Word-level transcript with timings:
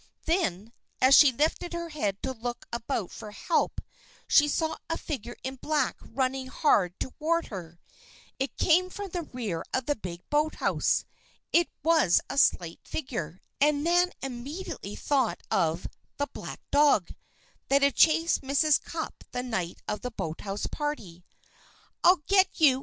Then, 0.25 0.73
as 0.99 1.13
she 1.13 1.31
lifted 1.31 1.73
her 1.73 1.89
head 1.89 2.23
to 2.23 2.31
look 2.33 2.65
about 2.73 3.11
for 3.11 3.29
help, 3.29 3.79
she 4.27 4.47
saw 4.47 4.77
a 4.89 4.97
figure 4.97 5.35
in 5.43 5.57
black 5.57 5.95
running 6.01 6.47
hard 6.47 6.99
toward 6.99 7.49
her. 7.49 7.79
It 8.39 8.57
came 8.57 8.89
from 8.89 9.09
the 9.11 9.21
rear 9.21 9.63
of 9.75 9.85
the 9.85 9.95
big 9.95 10.27
boathouse. 10.31 11.05
It 11.53 11.69
was 11.83 12.19
a 12.31 12.39
slight 12.39 12.79
figure, 12.83 13.41
and 13.61 13.83
Nan 13.83 14.11
immediately 14.23 14.95
thought 14.95 15.43
of 15.51 15.87
"the 16.17 16.25
black 16.33 16.61
dog" 16.71 17.13
that 17.67 17.83
had 17.83 17.93
chased 17.93 18.41
Mrs. 18.41 18.81
Cupp 18.83 19.23
the 19.29 19.43
night 19.43 19.83
of 19.87 20.01
the 20.01 20.09
boathouse 20.09 20.65
party. 20.65 21.23
"I'll 22.03 22.23
get 22.25 22.47
you! 22.55 22.79